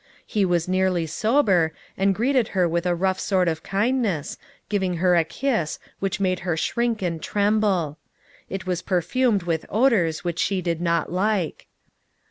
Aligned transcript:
He 0.25 0.45
was 0.45 0.67
nearly 0.67 1.05
sober, 1.05 1.73
and 1.95 2.15
greeted 2.15 2.47
her 2.57 2.67
with 2.67 2.87
a 2.87 2.95
rough 2.95 3.19
sort 3.19 3.47
of 3.47 3.61
kindness, 3.61 4.35
giving 4.67 4.95
her 4.97 5.15
a 5.15 5.23
kiss, 5.23 5.77
which 5.99 6.19
made 6.19 6.39
her 6.39 6.57
shrink 6.57 7.03
and 7.03 7.21
tremble. 7.21 7.99
It 8.49 8.65
was 8.65 8.81
perfumed 8.81 9.43
with 9.43 9.63
odors 9.69 10.23
which 10.23 10.39
she 10.39 10.59
did 10.59 10.81
not 10.81 11.11
like. 11.11 11.67